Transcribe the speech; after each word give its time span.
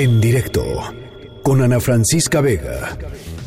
En 0.00 0.18
directo 0.18 0.64
con 1.42 1.62
Ana 1.62 1.80
Francisca 1.80 2.40
Vega. 2.40 2.96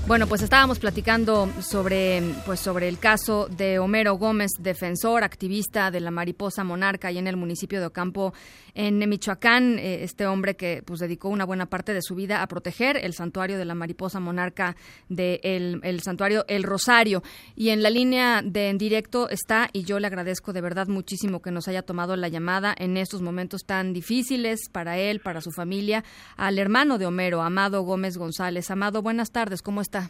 Bueno, 0.05 0.27
pues 0.27 0.41
estábamos 0.41 0.79
platicando 0.79 1.49
sobre, 1.61 2.21
pues 2.45 2.59
sobre 2.59 2.89
el 2.89 2.99
caso 2.99 3.47
de 3.47 3.79
Homero 3.79 4.15
Gómez, 4.15 4.51
defensor, 4.59 5.23
activista 5.23 5.91
de 5.91 6.01
la 6.01 6.11
mariposa 6.11 6.65
monarca 6.65 7.09
y 7.09 7.19
en 7.19 7.27
el 7.27 7.37
municipio 7.37 7.79
de 7.79 7.85
Ocampo, 7.85 8.33
en 8.75 8.97
Michoacán. 9.07 9.79
Eh, 9.79 10.03
este 10.03 10.27
hombre 10.27 10.57
que 10.57 10.83
pues 10.85 10.99
dedicó 10.99 11.29
una 11.29 11.45
buena 11.45 11.67
parte 11.67 11.93
de 11.93 12.01
su 12.01 12.15
vida 12.15 12.41
a 12.41 12.47
proteger 12.47 12.97
el 12.97 13.13
santuario 13.13 13.57
de 13.57 13.63
la 13.63 13.75
mariposa 13.75 14.19
monarca 14.19 14.75
de 15.07 15.39
el 15.41 16.01
santuario 16.01 16.43
El 16.49 16.63
Rosario. 16.63 17.23
Y 17.55 17.69
en 17.69 17.81
la 17.81 17.89
línea 17.89 18.41
de 18.43 18.67
en 18.67 18.77
directo 18.77 19.29
está, 19.29 19.69
y 19.71 19.83
yo 19.83 20.01
le 20.01 20.07
agradezco 20.07 20.51
de 20.51 20.59
verdad 20.59 20.87
muchísimo 20.87 21.41
que 21.41 21.51
nos 21.51 21.69
haya 21.69 21.81
tomado 21.81 22.17
la 22.17 22.27
llamada 22.27 22.75
en 22.77 22.97
estos 22.97 23.21
momentos 23.21 23.61
tan 23.65 23.93
difíciles 23.93 24.67
para 24.69 24.97
él, 24.97 25.21
para 25.21 25.39
su 25.39 25.51
familia, 25.51 26.03
al 26.35 26.59
hermano 26.59 26.97
de 26.97 27.05
Homero, 27.05 27.41
Amado 27.41 27.82
Gómez 27.83 28.17
González. 28.17 28.71
Amado, 28.71 29.01
buenas 29.01 29.31
tardes, 29.31 29.61
¿cómo 29.61 29.81
está? 29.81 30.09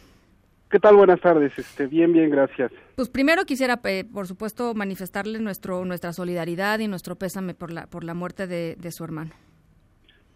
¿Qué 0.73 0.79
tal? 0.79 0.95
Buenas 0.95 1.21
tardes. 1.21 1.51
Este, 1.55 1.85
bien, 1.85 2.11
bien, 2.11 2.31
gracias. 2.31 2.71
Pues 2.95 3.07
primero 3.07 3.45
quisiera, 3.45 3.79
eh, 3.83 4.05
por 4.11 4.25
supuesto, 4.25 4.73
manifestarle 4.73 5.39
nuestro, 5.39 5.85
nuestra 5.85 6.13
solidaridad 6.13 6.79
y 6.79 6.87
nuestro 6.87 7.15
pésame 7.15 7.53
por 7.53 7.71
la, 7.71 7.85
por 7.85 8.03
la 8.03 8.15
muerte 8.15 8.47
de, 8.47 8.91
su 8.91 9.03
hermano. 9.03 9.29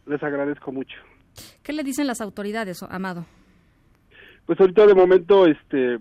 Les 0.05 0.21
agradezco 0.21 0.71
mucho. 0.71 0.95
¿Qué 1.63 1.73
le 1.73 1.83
dicen 1.83 2.05
las 2.05 2.21
autoridades, 2.21 2.83
Amado? 2.83 3.25
Pues 4.45 4.59
ahorita 4.59 4.85
de 4.85 4.93
momento, 4.93 5.47
este, 5.47 5.97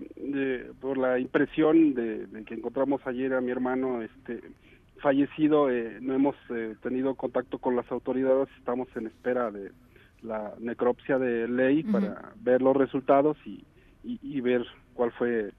por 0.81 0.99
la 0.99 1.19
impresión 1.19 1.95
de, 1.95 2.27
que 2.45 2.55
encontramos 2.55 3.01
ayer 3.07 3.33
a 3.33 3.41
mi 3.41 3.51
hermano, 3.51 4.03
este, 4.03 4.43
fallecido, 5.01 5.71
eh, 5.71 5.97
no 6.03 6.13
hemos 6.13 6.37
eh, 6.51 6.77
tenido 6.83 7.15
contacto 7.15 7.59
con 7.59 7.75
las 7.75 7.91
autoridades, 7.91 8.49
estamos 8.59 8.89
en 8.97 9.07
espera 9.07 9.51
de 9.51 9.71
la 10.27 10.55
necropsia 10.59 11.19
de 11.19 11.49
ley 11.49 11.83
para 11.85 12.33
ver 12.43 12.61
los 12.61 12.77
resultados 12.77 13.37
y 13.47 13.65
y, 14.07 14.41
ver 14.41 14.65
cuál 14.95 15.13
fue 15.13 15.53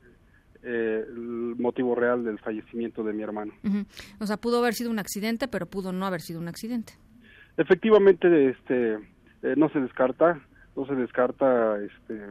eh, 0.63 1.05
el 1.07 1.55
motivo 1.57 1.95
real 1.95 2.23
del 2.23 2.39
fallecimiento 2.39 3.03
de 3.03 3.13
mi 3.13 3.23
hermano. 3.23 3.53
O 4.19 4.25
sea, 4.25 4.37
pudo 4.37 4.59
haber 4.59 4.73
sido 4.73 4.89
un 4.89 4.99
accidente, 4.99 5.47
pero 5.47 5.65
pudo 5.65 5.91
no 5.91 6.05
haber 6.05 6.21
sido 6.21 6.39
un 6.39 6.47
accidente. 6.47 6.93
Efectivamente, 7.57 8.49
este, 8.49 8.93
eh, 8.93 9.55
no 9.57 9.69
se 9.69 9.79
descarta, 9.79 10.39
no 10.75 10.85
se 10.85 10.95
descarta 10.95 11.77
este, 11.81 12.21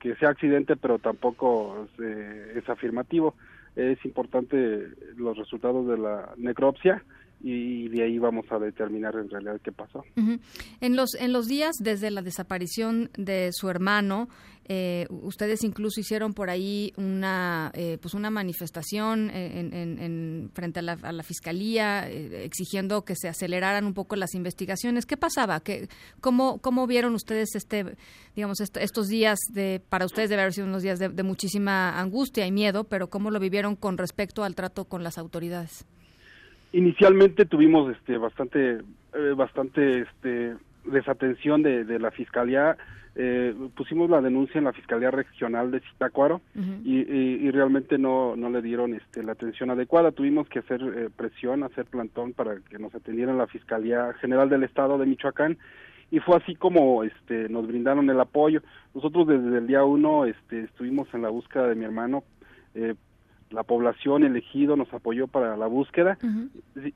que 0.00 0.14
sea 0.16 0.30
accidente, 0.30 0.76
pero 0.76 0.98
tampoco 0.98 1.88
eh, 2.02 2.54
es 2.56 2.68
afirmativo. 2.68 3.34
Es 3.76 4.04
importante 4.04 4.88
los 5.16 5.36
resultados 5.36 5.86
de 5.86 5.98
la 5.98 6.32
necropsia 6.36 7.04
y 7.42 7.88
de 7.88 8.04
ahí 8.04 8.18
vamos 8.18 8.44
a 8.50 8.58
determinar 8.58 9.14
en 9.16 9.30
realidad 9.30 9.60
qué 9.62 9.72
pasó. 9.72 10.04
En 10.16 10.96
los 10.96 11.14
en 11.14 11.32
los 11.32 11.46
días 11.48 11.76
desde 11.80 12.10
la 12.10 12.20
desaparición 12.20 13.10
de 13.16 13.50
su 13.52 13.70
hermano, 13.70 14.28
eh, 14.66 15.06
ustedes 15.08 15.64
incluso 15.64 16.00
hicieron 16.00 16.34
por 16.34 16.50
ahí 16.50 16.92
una 16.96 17.72
eh, 17.74 17.96
pues 18.00 18.12
una 18.12 18.30
manifestación 18.30 19.30
en, 19.30 20.50
frente 20.52 20.80
a 20.80 20.82
la, 20.82 21.22
fiscalía 21.22 22.08
eh, 22.08 22.44
exigiendo 22.44 23.04
que 23.04 23.16
se 23.16 23.28
aceleraran 23.28 23.86
un 23.86 23.94
poco 23.94 24.16
las 24.16 24.34
investigaciones. 24.34 25.06
¿Qué 25.06 25.16
pasaba? 25.16 25.60
¿Qué, 25.60 25.88
cómo 26.20 26.58
cómo 26.58 26.86
vieron 26.86 27.14
ustedes 27.14 27.54
este 27.54 27.96
digamos 28.36 28.60
estos 28.60 29.08
días 29.08 29.38
de 29.50 29.82
para 29.88 30.04
ustedes 30.04 30.28
debe 30.28 30.42
haber 30.42 30.52
sido 30.52 30.66
unos 30.66 30.82
días 30.82 30.98
de, 30.98 31.08
de 31.08 31.22
muchísima 31.22 31.98
angustia 31.98 32.46
y 32.46 32.52
miedo, 32.52 32.84
pero 32.84 33.08
cómo 33.08 33.30
lo 33.30 33.40
vivieron 33.40 33.76
con 33.76 33.96
respecto 33.96 34.44
al 34.44 34.54
trato 34.54 34.84
con 34.84 35.02
las 35.02 35.16
autoridades? 35.16 35.86
Inicialmente 36.72 37.46
tuvimos 37.46 37.90
este 37.96 38.18
bastante 38.18 38.78
eh, 39.14 39.34
bastante 39.36 40.02
este 40.02 40.56
desatención 40.84 41.62
de, 41.62 41.84
de 41.84 41.98
la 41.98 42.10
fiscalía 42.10 42.76
eh, 43.16 43.54
pusimos 43.74 44.08
la 44.08 44.20
denuncia 44.20 44.58
en 44.58 44.64
la 44.64 44.72
fiscalía 44.72 45.10
regional 45.10 45.72
de 45.72 45.80
Zitácuaro 45.80 46.40
y, 46.84 47.00
y, 47.00 47.50
realmente 47.50 47.98
no 47.98 48.36
no 48.36 48.50
le 48.50 48.62
dieron 48.62 48.94
este 48.94 49.24
la 49.24 49.32
atención 49.32 49.70
adecuada. 49.70 50.12
Tuvimos 50.12 50.48
que 50.48 50.60
hacer 50.60 50.80
eh, 50.80 51.08
presión 51.14 51.64
hacer 51.64 51.86
plantón 51.86 52.32
para 52.32 52.60
que 52.60 52.78
nos 52.78 52.94
atendieran 52.94 53.36
la 53.36 53.48
fiscalía 53.48 54.12
general 54.20 54.48
del 54.48 54.62
estado 54.62 54.96
de 54.96 55.06
Michoacán 55.06 55.58
y 56.12 56.20
fue 56.20 56.36
así 56.36 56.54
como 56.54 57.02
este 57.02 57.48
nos 57.48 57.66
brindaron 57.66 58.08
el 58.08 58.20
apoyo. 58.20 58.62
Nosotros 58.94 59.26
desde 59.26 59.58
el 59.58 59.66
día 59.66 59.82
uno 59.82 60.24
este 60.24 60.62
estuvimos 60.62 61.12
en 61.12 61.22
la 61.22 61.30
búsqueda 61.30 61.66
de 61.66 61.74
mi 61.74 61.84
hermano 61.84 62.22
eh, 62.74 62.94
la 63.50 63.64
población 63.64 64.24
elegido 64.24 64.76
nos 64.76 64.92
apoyó 64.94 65.26
para 65.26 65.56
la 65.56 65.66
búsqueda 65.66 66.16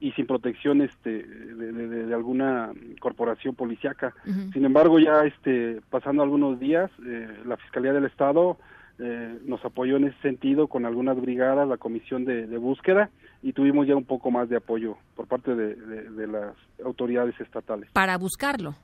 y 0.01 0.13
sin 0.13 0.27
protección 0.27 0.83
este 0.83 1.25
de, 1.25 2.15
alguna 2.15 2.73
corporación 3.01 3.55
policíaca. 3.55 4.15
Sin 4.53 4.65
embargo 4.65 4.99
ya 4.99 5.25
este 5.25 5.81
pasando 5.91 6.23
algunos 6.23 6.61
días 6.61 6.91
eh, 7.05 7.29
la 7.45 7.57
fiscalía 7.57 7.93
del 7.93 8.05
estado 8.05 8.57
eh, 9.01 9.39
nos 9.45 9.65
apoyó 9.65 9.97
en 9.97 10.05
ese 10.05 10.21
sentido 10.23 10.69
con 10.69 10.87
algunas 10.87 11.21
brigadas 11.21 11.69
la 11.69 11.77
comisión 11.77 12.25
de, 12.25 12.47
búsqueda 12.59 13.11
y 13.43 13.53
tuvimos 13.53 13.89
ya 13.89 13.97
un 13.97 14.05
poco 14.05 14.31
más 14.31 14.49
de 14.49 14.57
apoyo 14.57 14.97
por 15.17 15.27
parte 15.27 15.57
de, 15.57 16.27
las 16.29 16.55
autoridades 16.85 17.39
estatales. 17.41 17.91
Para 17.93 18.17
buscarlo. 18.17 18.75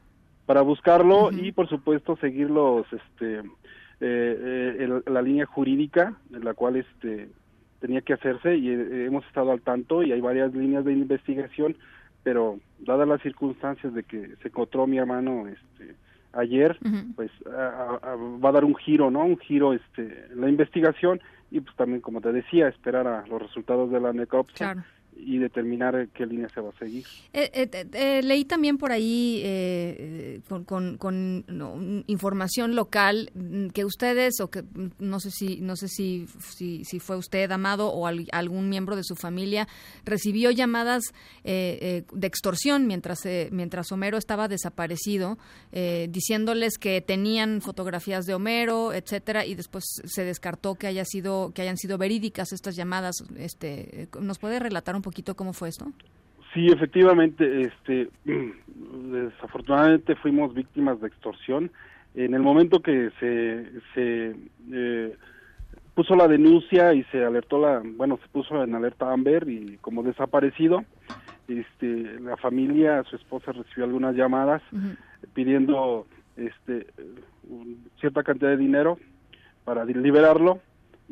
Para 0.46 0.62
buscarlo 0.62 1.30
y 1.30 1.52
por 1.52 1.68
supuesto 1.68 2.16
seguir 2.16 2.50
los 2.50 2.84
este 2.92 3.42
eh, 4.00 5.02
la 5.06 5.22
línea 5.22 5.46
jurídica 5.46 6.14
en 6.34 6.44
la 6.44 6.54
cual 6.54 6.76
este 6.76 7.28
tenía 7.80 8.00
que 8.02 8.12
hacerse 8.12 8.56
y 8.56 8.68
eh, 8.68 9.06
hemos 9.06 9.26
estado 9.26 9.52
al 9.52 9.60
tanto 9.60 10.02
y 10.02 10.12
hay 10.12 10.20
varias 10.20 10.54
líneas 10.54 10.84
de 10.84 10.92
investigación, 10.92 11.76
pero 12.22 12.58
dadas 12.78 13.08
las 13.08 13.22
circunstancias 13.22 13.94
de 13.94 14.02
que 14.04 14.36
se 14.42 14.48
encontró 14.48 14.86
mi 14.86 14.98
hermano 14.98 15.46
este 15.48 15.96
ayer, 16.32 16.78
pues 17.16 17.30
va 17.44 18.48
a 18.48 18.52
dar 18.52 18.64
un 18.64 18.76
giro, 18.76 19.10
¿no? 19.10 19.24
Un 19.24 19.38
giro 19.38 19.72
este 19.72 20.28
la 20.36 20.48
investigación 20.48 21.20
y 21.50 21.60
pues 21.60 21.74
también 21.74 22.00
como 22.00 22.20
te 22.20 22.30
decía, 22.30 22.68
esperar 22.68 23.08
a 23.08 23.26
los 23.26 23.42
resultados 23.42 23.90
de 23.90 23.98
la 23.98 24.12
necropsia 24.12 24.84
y 25.24 25.38
determinar 25.38 26.08
qué 26.14 26.26
línea 26.26 26.48
se 26.48 26.60
va 26.60 26.70
a 26.70 26.78
seguir. 26.78 27.04
Eh, 27.32 27.50
eh, 27.52 27.86
eh, 27.92 28.22
leí 28.22 28.44
también 28.44 28.78
por 28.78 28.92
ahí 28.92 30.42
con, 30.66 30.96
con, 30.96 32.04
información 32.06 32.74
local 32.74 33.30
mm, 33.34 33.68
que 33.68 33.84
ustedes 33.84 34.40
o 34.40 34.50
que 34.50 34.62
mm, 34.62 34.90
no 34.98 35.20
sé 35.20 35.30
si 35.30 35.60
no 35.60 35.76
sé 35.76 35.88
si 35.88 36.26
si, 36.56 37.00
fue 37.00 37.16
usted 37.16 37.50
amado 37.50 37.88
o 37.88 38.06
algún 38.06 38.68
miembro 38.68 38.96
de 38.96 39.04
su 39.04 39.16
familia 39.16 39.68
recibió 40.04 40.50
llamadas 40.50 41.02
de 41.44 42.04
extorsión 42.22 42.86
mientras 42.86 43.20
mientras 43.50 43.90
Homero 43.92 44.18
estaba 44.18 44.48
desaparecido 44.48 45.38
diciéndoles 45.72 46.78
que 46.78 47.00
tenían 47.00 47.60
fotografías 47.60 48.26
de 48.26 48.34
Homero 48.34 48.92
etcétera 48.92 49.46
y 49.46 49.54
después 49.54 49.84
se 50.04 50.24
descartó 50.24 50.74
que 50.74 50.86
haya 50.86 51.04
sido 51.04 51.52
que 51.54 51.62
hayan 51.62 51.76
sido 51.76 51.98
verídicas 51.98 52.52
estas 52.52 52.76
llamadas 52.76 53.16
este 53.36 54.08
nos 54.20 54.38
puede 54.38 54.58
relatar 54.58 54.94
un 54.94 55.02
poquito 55.10 55.34
cómo 55.34 55.52
fue 55.52 55.68
esto? 55.68 55.86
Sí, 56.54 56.68
efectivamente, 56.68 57.62
este, 57.62 58.08
desafortunadamente 59.10 60.14
fuimos 60.16 60.54
víctimas 60.54 61.00
de 61.00 61.08
extorsión. 61.08 61.70
En 62.14 62.34
el 62.34 62.42
momento 62.42 62.80
que 62.80 63.10
se, 63.18 63.66
se 63.94 64.36
eh, 64.72 65.16
puso 65.94 66.14
la 66.14 66.28
denuncia 66.28 66.94
y 66.94 67.02
se 67.04 67.24
alertó 67.24 67.60
la, 67.60 67.82
bueno, 67.84 68.18
se 68.22 68.28
puso 68.28 68.62
en 68.62 68.74
alerta 68.74 69.12
Amber 69.12 69.48
y 69.48 69.78
como 69.80 70.02
desaparecido, 70.02 70.84
este, 71.48 72.20
la 72.20 72.36
familia, 72.36 73.02
su 73.04 73.16
esposa 73.16 73.52
recibió 73.52 73.84
algunas 73.84 74.14
llamadas 74.14 74.62
pidiendo, 75.34 76.06
este, 76.36 76.86
cierta 77.98 78.22
cantidad 78.22 78.50
de 78.50 78.56
dinero 78.56 78.98
para 79.64 79.84
liberarlo 79.84 80.60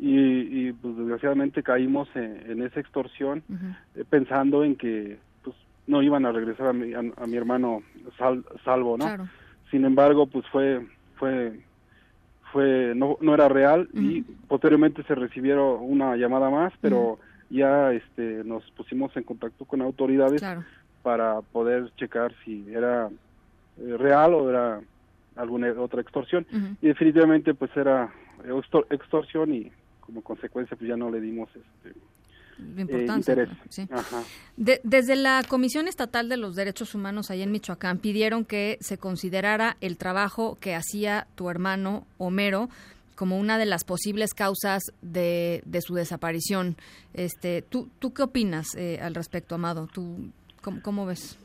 y, 0.01 0.71
pues 0.73 0.97
desgraciadamente 0.97 1.61
caímos 1.61 2.07
en, 2.15 2.61
esa 2.61 2.79
extorsión 2.79 3.43
eh, 3.95 4.03
pensando 4.09 4.63
en 4.63 4.75
que 4.75 5.17
pues 5.43 5.55
no 5.87 6.01
iban 6.01 6.25
a 6.25 6.31
regresar 6.31 6.67
a 6.67 6.73
mi, 6.73 6.93
a, 6.93 7.01
mi 7.01 7.35
hermano 7.35 7.83
salvo 8.63 8.97
no 8.97 9.29
sin 9.71 9.83
embargo 9.85 10.27
pues 10.27 10.45
fue 10.47 10.85
fue 11.15 11.59
fue 12.53 12.93
no 12.95 13.17
no 13.19 13.33
era 13.33 13.49
real 13.49 13.89
y 13.93 14.21
posteriormente 14.21 15.03
se 15.03 15.15
recibieron 15.15 15.77
una 15.81 16.15
llamada 16.15 16.49
más 16.49 16.71
pero 16.81 17.19
ya 17.49 17.91
este 17.91 18.43
nos 18.45 18.63
pusimos 18.71 19.15
en 19.17 19.23
contacto 19.23 19.65
con 19.65 19.81
autoridades 19.81 20.41
para 21.01 21.41
poder 21.41 21.91
checar 21.95 22.33
si 22.43 22.65
era 22.71 23.09
eh, 23.77 23.97
real 23.97 24.33
o 24.33 24.49
era 24.49 24.81
alguna 25.35 25.71
otra 25.79 26.01
extorsión. 26.01 26.45
Y 26.81 26.87
definitivamente 26.87 27.53
pues 27.53 27.75
era 27.75 28.11
extorsión 28.89 29.53
y 29.53 29.71
como 30.09 30.21
consecuencia 30.23 30.75
pues 30.75 30.89
ya 30.89 30.97
no 30.97 31.09
le 31.11 31.21
dimos 31.21 31.49
este 31.49 31.97
eh, 32.59 33.07
interés. 33.15 33.49
desde 34.57 35.15
la 35.15 35.43
Comisión 35.47 35.87
Estatal 35.87 36.27
de 36.27 36.35
los 36.35 36.55
Derechos 36.55 36.93
Humanos 36.93 37.31
allá 37.31 37.43
en 37.43 37.51
Michoacán 37.51 37.99
pidieron 37.99 38.43
que 38.43 38.77
se 38.81 38.97
considerara 38.97 39.77
el 39.79 39.97
trabajo 39.97 40.57
que 40.59 40.75
hacía 40.75 41.27
tu 41.35 41.49
hermano 41.49 42.05
Homero 42.17 42.69
como 43.15 43.37
una 43.37 43.57
de 43.57 43.65
las 43.65 43.83
posibles 43.83 44.33
causas 44.33 44.81
de, 45.01 45.61
de 45.65 45.81
su 45.81 45.93
desaparición. 45.93 46.75
Este, 47.13 47.61
¿tú, 47.61 47.89
¿Tú 47.99 48.13
qué 48.13 48.23
opinas 48.23 48.75
eh, 48.75 48.99
al 49.01 49.13
respecto, 49.13 49.55
Amado? 49.55 49.87
¿Tú 49.91 50.31
cómo, 50.61 50.81
cómo 50.81 51.05
ves? 51.05 51.37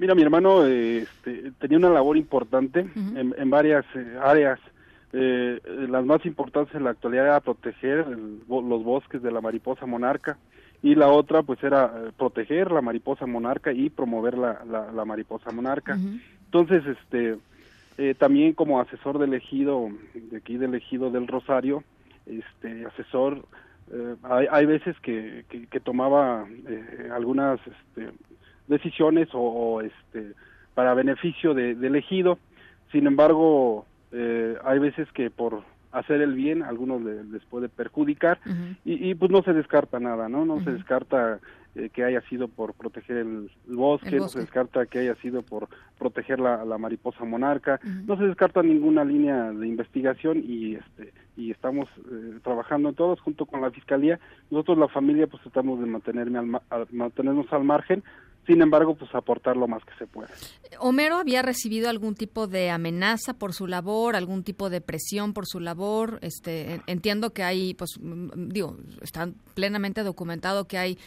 Mira, 0.00 0.14
mi 0.14 0.22
hermano 0.22 0.64
este, 0.64 1.52
tenía 1.58 1.76
una 1.76 1.90
labor 1.90 2.16
importante 2.16 2.80
en, 2.80 3.50
varias 3.50 3.84
eh, 3.94 4.18
áreas. 4.22 4.58
Eh, 5.12 5.60
las 5.88 6.04
más 6.04 6.24
importantes 6.24 6.74
en 6.74 6.84
la 6.84 6.90
actualidad 6.90 7.26
era 7.26 7.40
proteger 7.40 8.06
los 8.06 8.84
bosques 8.84 9.22
de 9.22 9.32
la 9.32 9.40
mariposa 9.40 9.84
monarca 9.84 10.38
y 10.82 10.94
la 10.94 11.08
otra 11.08 11.42
pues 11.42 11.62
era 11.64 11.86
eh, 11.86 12.12
proteger 12.16 12.70
la 12.70 12.80
mariposa 12.80 13.26
monarca 13.26 13.72
y 13.72 13.90
promover 13.90 14.38
la, 14.38 14.64
la, 14.64 15.04
mariposa 15.04 15.50
monarca. 15.50 15.98
Entonces, 16.44 16.84
este, 16.86 17.38
también 18.14 18.54
como 18.54 18.80
asesor 18.80 19.18
de 19.18 19.26
elegido, 19.26 19.88
de 20.14 20.38
aquí 20.38 20.56
de 20.56 20.66
elegido 20.66 21.10
del 21.10 21.26
Rosario, 21.26 21.82
este, 22.26 22.86
asesor, 22.86 23.44
hay, 24.22 24.46
hay, 24.50 24.66
veces 24.66 24.96
que, 25.00 25.44
que, 25.48 25.80
tomaba 25.80 26.46
algunas 27.12 27.58
este, 27.66 28.10
decisiones 28.68 29.28
o, 29.32 29.80
este 29.82 30.34
para 30.74 30.94
beneficio 30.94 31.52
de, 31.52 31.72
elegido. 31.72 32.38
Sin 32.92 33.06
embargo, 33.06 33.86
eh, 34.12 34.56
hay 34.64 34.78
veces 34.78 35.10
que 35.12 35.30
por 35.30 35.62
hacer 35.92 36.20
el 36.20 36.34
bien 36.34 36.62
algunos 36.62 37.02
les 37.02 37.44
puede 37.46 37.68
perjudicar 37.68 38.38
y, 38.84 39.14
pues 39.16 39.30
no 39.30 39.42
se 39.42 39.52
descarta 39.52 39.98
nada, 39.98 40.28
¿no? 40.28 40.44
No 40.44 40.62
se 40.62 40.70
descarta 40.70 41.40
eh, 41.74 41.90
que 41.92 42.04
haya 42.04 42.20
sido 42.22 42.48
por 42.48 42.74
proteger 42.74 43.16
el, 43.18 43.50
bosque, 43.66 44.18
no 44.18 44.28
se 44.28 44.40
descarta 44.40 44.86
que 44.86 45.00
haya 45.00 45.16
sido 45.16 45.42
por 45.42 45.68
proteger 45.98 46.38
la, 46.38 46.78
mariposa 46.78 47.24
monarca, 47.24 47.80
no 48.06 48.16
se 48.16 48.24
descarta 48.24 48.62
ninguna 48.62 49.04
línea 49.04 49.50
de 49.52 49.66
investigación 49.66 50.42
y 50.44 50.76
este 50.76 51.12
y 51.36 51.50
estamos 51.50 51.88
eh, 52.10 52.38
trabajando 52.42 52.92
todos 52.92 53.20
junto 53.20 53.46
con 53.46 53.62
la 53.62 53.70
fiscalía. 53.70 54.20
Nosotros 54.50 54.78
la 54.78 54.88
familia 54.88 55.26
pues 55.26 55.42
tratamos 55.42 55.80
de 55.80 55.86
mantenerme 55.86 56.38
al, 56.38 56.86
mantenernos 56.90 57.50
al 57.52 57.64
margen 57.64 58.02
sin 58.46 58.62
embargo, 58.62 58.94
pues 58.94 59.14
aportar 59.14 59.56
lo 59.56 59.68
más 59.68 59.84
que 59.84 59.94
se 59.98 60.06
pueda. 60.06 60.28
¿Homero 60.78 61.16
había 61.16 61.42
recibido 61.42 61.88
algún 61.88 62.14
tipo 62.14 62.46
de 62.46 62.70
amenaza 62.70 63.34
por 63.34 63.52
su 63.52 63.66
labor, 63.66 64.16
algún 64.16 64.42
tipo 64.42 64.70
de 64.70 64.80
presión 64.80 65.32
por 65.32 65.46
su 65.46 65.60
labor? 65.60 66.18
Este, 66.22 66.80
entiendo 66.86 67.30
que 67.30 67.42
hay, 67.42 67.74
pues, 67.74 67.98
digo, 68.00 68.76
está 69.02 69.28
plenamente 69.54 70.02
documentado 70.02 70.66
que 70.66 70.78
hay 70.78 70.98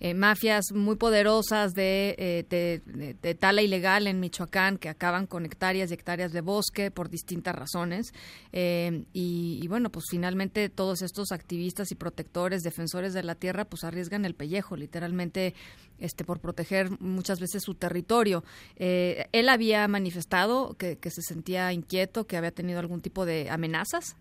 eh, 0.00 0.14
mafias 0.14 0.72
muy 0.72 0.96
poderosas 0.96 1.74
de, 1.74 2.14
eh, 2.18 3.34
tala 3.34 3.62
ilegal 3.62 4.06
en 4.06 4.20
Michoacán 4.20 4.78
que 4.78 4.88
acaban 4.88 5.26
con 5.26 5.44
hectáreas 5.44 5.90
y 5.90 5.94
hectáreas 5.94 6.32
de 6.32 6.40
bosque 6.40 6.90
por 6.92 7.08
distintas 7.10 7.54
razones. 7.54 8.12
Eh, 8.52 9.04
y, 9.12 9.66
bueno, 9.68 9.90
pues 9.90 10.04
finalmente 10.08 10.68
todos 10.68 11.02
estos 11.02 11.32
activistas 11.32 11.90
y 11.90 11.96
protectores, 11.96 12.62
defensores 12.62 13.12
de 13.12 13.24
la 13.24 13.34
tierra, 13.34 13.64
pues 13.64 13.82
arriesgan 13.82 14.24
el 14.24 14.34
pellejo, 14.34 14.76
literalmente, 14.76 15.54
este, 15.98 16.24
por 16.24 16.38
proteger 16.38 16.90
muchas 17.00 17.40
veces 17.40 17.62
su 17.64 17.74
territorio. 17.74 18.44
¿Él 18.76 19.48
había 19.48 19.88
manifestado 19.88 20.74
que, 20.78 20.96
se 21.02 21.22
sentía 21.22 21.72
inquieto, 21.72 22.26
que 22.26 22.36
había 22.36 22.52
tenido 22.52 22.78
algún 22.78 23.00
tipo 23.00 23.26
de 23.26 23.50
amenazas? 23.50 24.16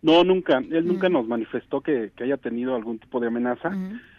No, 0.00 0.24
nunca. 0.24 0.58
Él 0.58 0.86
nunca 0.86 1.08
nos 1.08 1.26
manifestó 1.26 1.80
que, 1.80 2.12
haya 2.20 2.36
tenido 2.36 2.74
algún 2.74 2.98
tipo 2.98 3.20
de 3.20 3.26
amenaza. 3.26 3.70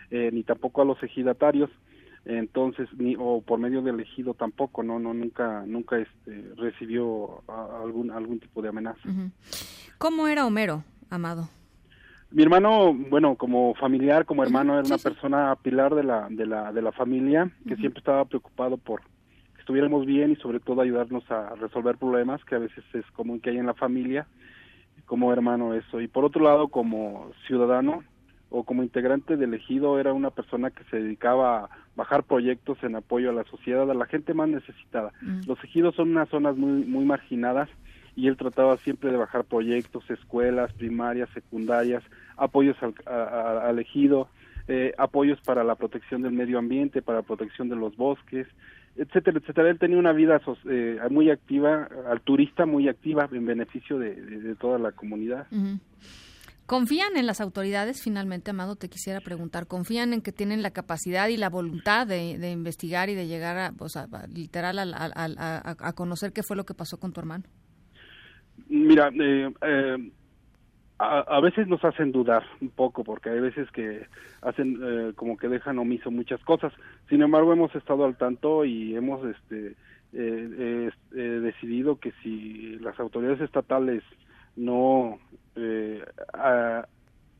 Eh, 0.10 0.30
ni 0.32 0.44
tampoco 0.44 0.82
a 0.82 0.86
los 0.86 1.02
ejidatarios 1.04 1.70
entonces 2.24 2.90
ni 2.98 3.16
o 3.18 3.42
por 3.42 3.60
medio 3.60 3.82
del 3.82 4.00
ejido 4.00 4.34
tampoco 4.34 4.84
no 4.84 5.00
no 5.00 5.14
nunca 5.14 5.64
nunca 5.66 5.98
este 5.98 6.54
recibió 6.58 7.42
algún 7.82 8.12
algún 8.12 8.40
tipo 8.40 8.62
de 8.62 8.70
amenaza. 8.70 9.00
Cómo 9.98 10.28
era 10.28 10.46
Homero 10.46 10.84
Amado 11.10 11.50
mi 12.32 12.44
hermano 12.44 12.94
bueno 12.94 13.36
como 13.36 13.74
familiar 13.76 14.26
como 14.26 14.44
hermano 14.44 14.78
era 14.78 14.86
una 14.86 14.98
persona 14.98 15.56
pilar 15.62 15.96
de 15.96 16.04
la 16.04 16.28
de 16.30 16.46
la 16.46 16.74
de 16.74 16.82
la 16.82 16.92
familia 16.92 17.50
que 17.66 17.78
siempre 17.78 18.00
estaba 18.00 18.26
preocupado 18.26 18.78
por 18.78 19.02
que 19.54 19.62
estuviéramos 19.62 20.06
bien 20.06 20.32
y 20.32 20.36
sobre 20.36 20.60
todo 20.60 20.82
ayudarnos 20.82 21.30
a 21.32 21.56
resolver 21.56 21.98
problemas 21.98 22.44
que 22.44 22.56
a 22.56 22.60
veces 22.60 22.84
es 22.94 23.06
común 23.12 23.40
que 23.40 23.52
hay 23.52 23.58
en 23.58 23.66
la 23.66 23.74
familia 23.74 24.28
como 25.06 25.32
hermano 25.32 25.74
eso. 25.74 26.02
Y 26.02 26.08
por 26.08 26.26
otro 26.26 26.44
lado 26.44 26.68
como 26.68 27.32
ciudadano 27.48 28.04
o 28.50 28.64
como 28.64 28.84
integrante 28.84 29.38
del 29.38 29.54
ejido 29.54 30.00
era 30.00 30.14
una 30.14 30.30
persona 30.30 30.72
que 30.72 30.84
se 30.86 31.02
dedicaba 31.02 31.66
a 31.66 31.70
bajar 31.96 32.24
proyectos 32.24 32.78
en 32.84 32.96
apoyo 32.96 33.30
a 33.30 33.34
la 33.34 33.44
sociedad, 33.46 33.90
a 33.90 33.94
la 33.94 34.06
gente 34.06 34.34
más 34.34 34.48
necesitada. 34.48 35.12
Mm. 35.22 35.42
Los 35.48 35.62
ejidos 35.64 35.96
son 35.96 36.12
unas 36.12 36.30
zonas 36.30 36.56
muy, 36.56 36.86
muy 36.86 37.06
marginadas 37.06 37.70
y 38.16 38.28
él 38.28 38.38
trataba 38.38 38.78
siempre 38.78 39.12
de 39.12 39.18
bajar 39.18 39.44
proyectos, 39.44 40.10
escuelas, 40.10 40.74
primarias, 40.74 41.30
secundarias, 41.34 42.04
apoyos 42.36 42.76
al, 43.06 43.80
ejido, 43.80 44.28
eh, 44.68 44.94
apoyos 44.98 45.40
para 45.42 45.64
la 45.64 45.76
protección 45.76 46.24
del 46.24 46.32
medio 46.32 46.58
ambiente, 46.58 47.04
para 47.04 47.20
la 47.20 47.24
protección 47.24 47.70
de 47.70 47.76
los 47.76 47.96
bosques, 47.96 48.48
etcétera, 48.96 49.38
etcétera. 49.38 49.70
Él 49.70 49.78
tenía 49.78 50.00
una 50.00 50.14
vida 50.14 50.42
eh, 50.68 51.00
muy 51.12 51.30
activa, 51.30 51.88
al 52.10 52.22
turista 52.22 52.66
muy 52.66 52.90
activa 52.90 53.30
en 53.32 53.46
beneficio 53.46 54.00
de, 54.00 54.56
toda 54.60 54.80
la 54.80 54.92
comunidad. 54.94 55.46
¿Confían 56.68 57.16
en 57.16 57.26
las 57.26 57.40
autoridades? 57.40 58.04
Finalmente, 58.04 58.52
Amado, 58.52 58.76
te 58.76 58.90
quisiera 58.90 59.22
preguntar. 59.22 59.68
¿Confían 59.68 60.12
en 60.12 60.22
que 60.22 60.34
tienen 60.34 60.62
la 60.62 60.72
capacidad 60.72 61.30
y 61.30 61.38
la 61.38 61.50
voluntad 61.50 62.06
de, 62.06 62.52
investigar 62.52 63.08
y 63.08 63.16
de 63.16 63.26
llegar 63.26 63.58
a, 63.58 63.72
o 63.80 63.88
sea, 63.88 64.08
literal 64.28 64.78
a, 64.78 65.94
conocer 65.96 66.34
qué 66.34 66.44
fue 66.44 66.58
lo 66.58 66.66
que 66.66 66.74
pasó 66.74 67.00
con 67.00 67.14
tu 67.14 67.22
hermano? 67.22 67.46
Mira, 68.68 69.10
eh, 69.18 69.50
eh, 69.62 70.12
a, 71.00 71.40
veces 71.40 71.70
nos 71.70 71.82
hacen 71.86 72.12
dudar 72.12 72.44
un 72.60 72.70
poco 72.70 73.06
porque 73.06 73.30
hay 73.30 73.40
veces 73.40 73.72
que 73.72 74.06
hacen 74.42 74.78
eh, 74.84 75.14
como 75.16 75.38
que 75.38 75.48
dejan 75.48 75.80
omiso 75.80 76.12
muchas 76.12 76.44
cosas. 76.44 76.74
Sin 77.08 77.22
embargo, 77.22 77.54
hemos 77.54 77.74
estado 77.76 78.04
al 78.04 78.18
tanto 78.18 78.66
y 78.66 78.94
hemos 78.94 79.26
este, 79.26 79.78
decidido 80.12 81.98
que 81.98 82.12
si 82.22 82.78
las 82.80 83.00
autoridades 83.00 83.40
estatales 83.40 84.04
no 84.58 85.20
eh, 85.56 86.04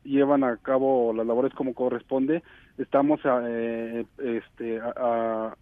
llevan 0.04 0.44
a 0.44 0.56
cabo 0.56 1.12
las 1.12 1.26
labores 1.26 1.52
como 1.54 1.74
corresponde, 1.74 2.42
estamos 2.78 3.24
a, 3.26 3.42
eh, 3.46 4.06
este, 4.18 4.80
a, 4.80 5.54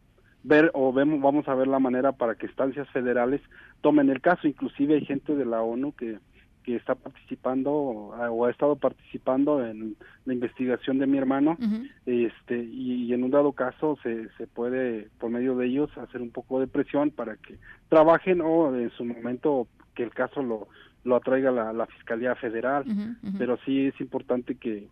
ver 0.45 0.71
o 0.75 0.93
vemos, 0.93 1.21
vamos 1.21 1.49
a 1.49 1.55
ver 1.55 1.67
la 1.67 1.81
manera 1.81 2.13
para 2.13 2.37
que 2.37 2.47
instancias 2.47 2.89
federales 2.91 3.41
tomen 3.81 4.11
el 4.11 4.21
caso. 4.21 4.47
Inclusive 4.47 4.95
hay 4.95 5.05
gente 5.05 5.35
de 5.35 5.45
la 5.45 5.63
ONU 5.63 5.93
que, 5.93 6.19
que 6.63 6.77
está 6.77 6.95
participando 6.95 7.73
o 7.73 8.45
ha 8.45 8.51
estado 8.51 8.77
participando 8.77 9.65
en 9.65 9.97
la 10.25 10.35
investigación 10.35 10.99
de 10.99 11.07
mi 11.07 11.19
hermano. 11.19 11.59
Este 12.07 12.59
y, 12.59 13.13
en 13.13 13.25
un 13.25 13.31
dado 13.31 13.53
caso 13.53 13.99
se, 14.03 14.29
se 14.37 14.47
puede 14.47 15.09
por 15.19 15.31
medio 15.31 15.57
de 15.57 15.67
ellos 15.67 15.91
hacer 15.99 16.23
un 16.23 16.31
poco 16.31 16.61
de 16.61 16.69
presión 16.69 17.11
para 17.11 17.37
que 17.37 17.57
trabajen 17.89 18.41
o 18.41 18.75
en 18.77 18.91
su 18.91 19.05
momento 19.05 19.67
que 19.95 20.05
el 20.05 20.11
caso 20.11 20.43
lo 20.43 20.69
lo 21.07 21.17
atraiga 21.17 21.51
la, 21.51 21.73
la 21.73 21.87
Fiscalía 21.87 22.35
Federal, 22.35 22.85
pero 23.39 23.57
sí 23.65 23.87
es 23.87 24.01
importante 24.01 24.57
que 24.57 24.89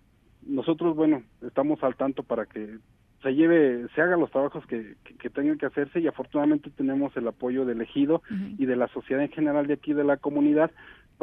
nosotros, 0.46 0.94
bueno, 0.94 1.22
estamos 1.42 1.82
al 1.82 1.96
tanto 1.96 2.22
para 2.22 2.46
que 2.46 2.78
se 3.22 3.34
lleve, 3.34 3.86
se 3.94 4.02
hagan 4.02 4.20
los 4.20 4.30
trabajos 4.30 4.66
que, 4.66 4.96
que, 5.18 5.30
tengan 5.30 5.56
que 5.58 5.66
hacerse 5.66 5.98
y 5.98 6.06
afortunadamente 6.06 6.70
tenemos 6.70 7.16
el 7.16 7.26
apoyo 7.26 7.64
del 7.64 7.80
ejido 7.80 8.22
y 8.58 8.66
de 8.66 8.76
la 8.76 8.86
sociedad 8.88 9.22
en 9.22 9.30
general 9.30 9.66
de 9.66 9.74
aquí 9.74 9.94
de 9.94 10.04
la 10.04 10.18
comunidad 10.18 10.70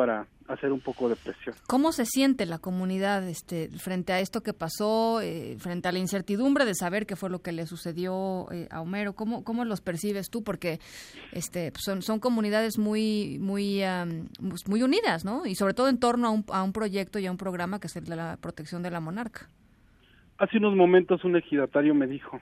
para 0.01 0.25
hacer 0.47 0.71
un 0.71 0.79
poco 0.79 1.09
de 1.09 1.15
presión. 1.15 1.53
¿Cómo 1.67 1.91
se 1.91 2.07
siente 2.07 2.47
la 2.47 2.57
comunidad 2.57 3.23
este, 3.29 3.69
frente 3.69 4.13
a 4.13 4.19
esto 4.19 4.41
que 4.41 4.51
pasó, 4.51 5.21
eh, 5.21 5.57
frente 5.59 5.89
a 5.89 5.91
la 5.91 5.99
incertidumbre 5.99 6.65
de 6.65 6.73
saber 6.73 7.05
qué 7.05 7.15
fue 7.15 7.29
lo 7.29 7.43
que 7.43 7.51
le 7.51 7.67
sucedió 7.67 8.51
eh, 8.51 8.67
a 8.71 8.81
Homero? 8.81 9.13
¿Cómo, 9.13 9.43
¿Cómo 9.43 9.63
los 9.63 9.81
percibes 9.81 10.31
tú? 10.31 10.43
Porque 10.43 10.79
este, 11.33 11.71
pues, 11.71 11.83
son, 11.83 12.01
son 12.01 12.19
comunidades 12.19 12.79
muy, 12.79 13.37
muy, 13.39 13.81
pues, 14.39 14.67
muy 14.67 14.81
unidas, 14.81 15.23
¿no? 15.23 15.45
Y 15.45 15.53
sobre 15.53 15.75
todo 15.75 15.87
en 15.87 15.99
torno 15.99 16.29
a 16.29 16.31
un, 16.31 16.45
a 16.51 16.63
un 16.63 16.73
proyecto 16.73 17.19
y 17.19 17.27
a 17.27 17.31
un 17.31 17.37
programa 17.37 17.79
que 17.79 17.85
es 17.85 17.95
el 17.95 18.05
de 18.05 18.15
la 18.15 18.37
protección 18.37 18.81
de 18.81 18.89
la 18.89 19.01
monarca. 19.01 19.49
Hace 20.39 20.57
unos 20.57 20.75
momentos 20.75 21.23
un 21.23 21.35
ejidatario 21.35 21.93
me 21.93 22.07
dijo, 22.07 22.41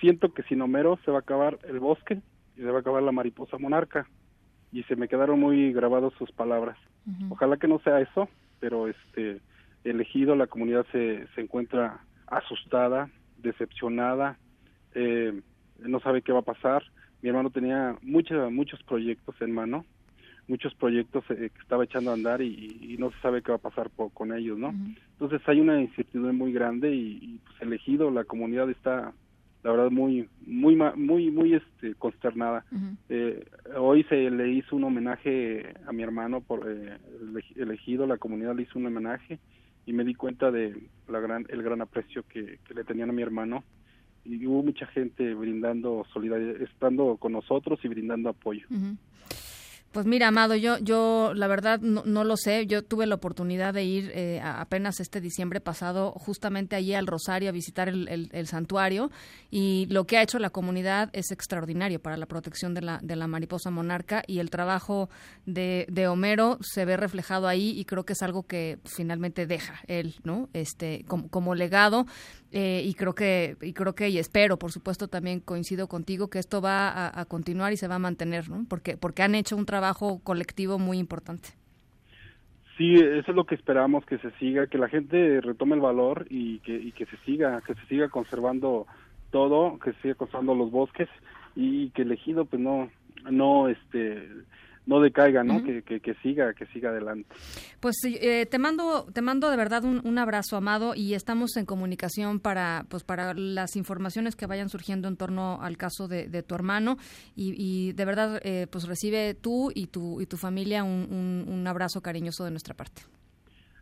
siento 0.00 0.32
que 0.32 0.42
sin 0.44 0.62
Homero 0.62 0.98
se 1.04 1.10
va 1.10 1.18
a 1.18 1.20
acabar 1.20 1.58
el 1.68 1.80
bosque 1.80 2.22
y 2.56 2.60
se 2.60 2.70
va 2.70 2.78
a 2.78 2.80
acabar 2.80 3.02
la 3.02 3.12
mariposa 3.12 3.58
monarca 3.58 4.08
y 4.74 4.82
se 4.82 4.96
me 4.96 5.06
quedaron 5.06 5.38
muy 5.38 5.72
grabados 5.72 6.12
sus 6.18 6.32
palabras. 6.32 6.76
Ojalá 7.28 7.58
que 7.58 7.68
no 7.68 7.78
sea 7.78 8.00
eso, 8.00 8.28
pero 8.58 8.88
este 8.88 9.40
elegido 9.84 10.34
la 10.34 10.48
comunidad 10.48 10.84
se, 10.90 11.28
se 11.34 11.42
encuentra 11.42 12.00
asustada, 12.26 13.08
decepcionada, 13.38 14.36
eh, 14.94 15.40
no 15.78 16.00
sabe 16.00 16.22
qué 16.22 16.32
va 16.32 16.40
a 16.40 16.50
pasar. 16.54 16.82
Mi 17.22 17.28
hermano 17.28 17.50
tenía 17.50 17.96
muchos 18.02 18.50
muchos 18.50 18.82
proyectos 18.82 19.36
en 19.40 19.52
mano, 19.52 19.84
muchos 20.48 20.74
proyectos 20.74 21.22
eh, 21.30 21.50
que 21.54 21.62
estaba 21.62 21.84
echando 21.84 22.10
a 22.10 22.14
andar 22.14 22.42
y, 22.42 22.96
no 22.98 23.12
se 23.12 23.20
sabe 23.20 23.42
qué 23.42 23.52
va 23.52 23.58
a 23.58 23.70
pasar 23.70 23.90
con 23.92 24.32
ellos, 24.32 24.58
¿no? 24.58 24.74
Entonces 25.12 25.40
hay 25.46 25.60
una 25.60 25.80
incertidumbre 25.80 26.32
muy 26.32 26.52
grande 26.52 26.92
y, 26.92 27.18
y 27.22 27.40
pues 27.44 27.62
elegido 27.62 28.10
la 28.10 28.24
comunidad 28.24 28.68
está 28.70 29.12
la 29.64 29.72
verdad 29.72 29.90
muy 29.90 30.28
muy 30.46 30.76
muy 30.76 31.30
muy 31.30 31.54
este 31.54 31.94
consternada. 31.94 32.64
Eh, 33.08 33.44
hoy 33.76 34.04
se 34.04 34.30
le 34.30 34.52
hizo 34.52 34.76
un 34.76 34.84
homenaje 34.84 35.74
a 35.86 35.92
mi 35.92 36.02
hermano 36.02 36.42
por 36.42 36.70
eh, 36.70 36.98
elegido 37.56 38.06
la 38.06 38.18
comunidad 38.18 38.54
le 38.54 38.62
hizo 38.62 38.78
un 38.78 38.86
homenaje 38.86 39.38
y 39.86 39.94
me 39.94 40.04
di 40.04 40.14
cuenta 40.14 40.50
de 40.50 40.76
la 41.08 41.18
gran 41.18 41.46
el 41.48 41.62
gran 41.62 41.80
aprecio 41.80 42.24
que, 42.28 42.58
le 42.74 42.84
tenían 42.84 43.08
a 43.08 43.14
mi 43.14 43.22
hermano. 43.22 43.64
Y 44.26 44.46
hubo 44.46 44.62
mucha 44.62 44.86
gente 44.86 45.34
brindando 45.34 46.06
solidaridad, 46.12 46.60
estando 46.62 47.16
con 47.16 47.32
nosotros 47.32 47.78
y 47.84 47.88
brindando 47.88 48.30
apoyo. 48.30 48.66
Pues 49.94 50.06
mira, 50.06 50.26
Amado, 50.26 50.56
yo, 50.56 50.76
yo 50.78 51.34
la 51.36 51.46
verdad 51.46 51.78
no, 51.78 52.24
lo 52.24 52.36
sé. 52.36 52.66
Yo 52.66 52.82
tuve 52.82 53.06
la 53.06 53.14
oportunidad 53.14 53.72
de 53.72 53.84
ir 53.84 54.10
eh, 54.12 54.40
apenas 54.42 54.98
este 54.98 55.20
diciembre 55.20 55.60
pasado 55.60 56.10
justamente 56.10 56.74
allí 56.74 56.94
al 56.94 57.06
Rosario 57.06 57.48
a 57.48 57.52
visitar 57.52 57.88
el, 57.88 58.46
santuario 58.48 59.12
y 59.52 59.86
lo 59.90 60.04
que 60.04 60.18
ha 60.18 60.22
hecho 60.22 60.40
la 60.40 60.50
comunidad 60.50 61.10
es 61.12 61.30
extraordinario 61.30 62.02
para 62.02 62.16
la 62.16 62.26
protección 62.26 62.74
de 62.74 62.82
la, 62.82 62.98
de 63.04 63.14
la 63.14 63.28
mariposa 63.28 63.70
monarca 63.70 64.24
y 64.26 64.40
el 64.40 64.50
trabajo 64.50 65.10
de, 65.46 65.86
Homero 66.10 66.58
se 66.60 66.84
ve 66.84 66.96
reflejado 66.96 67.46
ahí 67.46 67.70
y 67.78 67.84
creo 67.84 68.04
que 68.04 68.14
es 68.14 68.22
algo 68.22 68.42
que 68.42 68.80
finalmente 68.84 69.46
deja 69.46 69.80
él, 69.86 70.16
¿no? 70.24 70.48
Este, 70.54 71.04
como, 71.06 71.28
como 71.28 71.54
legado 71.54 72.04
eh, 72.56 72.82
y 72.84 72.94
creo 72.94 73.16
que 73.16 73.56
y 73.62 73.72
creo 73.72 73.96
que 73.96 74.08
y 74.10 74.18
espero 74.18 74.60
por 74.60 74.70
supuesto 74.70 75.08
también 75.08 75.40
coincido 75.40 75.88
contigo 75.88 76.30
que 76.30 76.38
esto 76.38 76.60
va 76.60 77.08
a, 77.08 77.24
continuar 77.24 77.72
y 77.72 77.76
se 77.76 77.88
va 77.88 77.96
a 77.96 77.98
mantener 77.98 78.48
no 78.48 78.64
porque 78.68 78.96
porque 78.96 79.24
han 79.24 79.34
hecho 79.34 79.56
un 79.56 79.66
trabajo 79.66 79.83
colectivo 80.22 80.78
muy 80.78 80.98
importante. 80.98 81.50
Sí 82.76 82.94
eso 82.94 83.30
es 83.30 83.36
lo 83.36 83.44
que 83.44 83.54
esperamos 83.54 84.04
que 84.04 84.18
se 84.18 84.30
siga 84.32 84.66
que 84.66 84.78
la 84.78 84.88
gente 84.88 85.40
retome 85.40 85.76
el 85.76 85.80
valor 85.80 86.26
y 86.28 86.58
que 86.60 86.74
y 86.74 86.92
que 86.92 87.06
se 87.06 87.16
siga 87.18 87.60
que 87.60 87.74
se 87.74 87.86
siga 87.86 88.08
conservando 88.08 88.86
todo 89.30 89.78
que 89.78 89.92
se 89.92 90.02
siga 90.02 90.14
conservando 90.14 90.54
los 90.54 90.70
bosques 90.72 91.08
y 91.54 91.90
que 91.90 92.02
el 92.02 92.12
ejido 92.12 92.46
pues 92.46 92.60
no 92.60 92.90
no 93.30 93.68
este 93.68 94.28
no 94.86 95.00
decaiga, 95.00 95.42
¿no? 95.42 95.62
que, 95.62 95.82
que, 95.82 96.14
siga, 96.22 96.52
que 96.54 96.66
siga 96.66 96.90
adelante. 96.90 97.28
Pues 97.80 97.96
eh, 98.04 98.46
te 98.46 98.58
mando, 98.58 99.06
te 99.12 99.22
mando 99.22 99.50
de 99.50 99.56
verdad 99.56 99.84
un, 99.84 100.18
abrazo, 100.18 100.56
amado, 100.56 100.94
y 100.94 101.14
estamos 101.14 101.56
en 101.56 101.64
comunicación 101.64 102.40
para, 102.40 102.84
pues 102.88 103.02
para 103.02 103.34
las 103.34 103.76
informaciones 103.76 104.36
que 104.36 104.46
vayan 104.46 104.68
surgiendo 104.68 105.08
en 105.08 105.16
torno 105.16 105.58
al 105.62 105.76
caso 105.76 106.08
de, 106.08 106.42
tu 106.42 106.54
hermano 106.54 106.96
y, 107.34 107.92
de 107.92 108.04
verdad, 108.04 108.40
eh, 108.44 108.66
pues 108.70 108.86
recibe 108.86 109.34
tú 109.34 109.70
y 109.74 109.86
tu 109.86 110.20
y 110.20 110.26
tu 110.26 110.36
familia 110.36 110.84
un, 110.84 111.44
un 111.48 111.66
abrazo 111.66 112.00
cariñoso 112.00 112.44
de 112.44 112.50
nuestra 112.50 112.74
parte. 112.74 113.02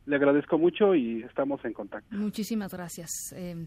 Le 0.05 0.17
agradezco 0.17 0.59
mucho 0.59 0.95
y 0.95 1.23
estamos 1.23 1.65
en 1.65 1.73
contacto. 1.73 2.17
Muchísimas 2.17 2.73
gracias. 2.73 3.33
Eh, 3.37 3.67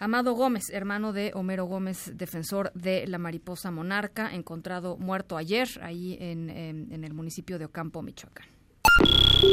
Amado 0.00 0.32
Gómez, 0.32 0.70
hermano 0.70 1.12
de 1.12 1.30
Homero 1.34 1.66
Gómez, 1.66 2.12
defensor 2.14 2.72
de 2.72 3.06
la 3.06 3.18
mariposa 3.18 3.70
monarca, 3.70 4.34
encontrado 4.34 4.96
muerto 4.96 5.36
ayer 5.36 5.68
ahí 5.82 6.16
en, 6.18 6.48
en 6.48 7.04
el 7.04 7.12
municipio 7.12 7.58
de 7.58 7.66
Ocampo, 7.66 8.00
Michoacán. 8.00 8.46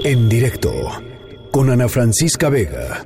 En 0.06 0.30
directo 0.30 0.72
con 1.52 1.70
Ana 1.70 1.90
Francisca 1.90 2.50
Vega. 2.50 3.06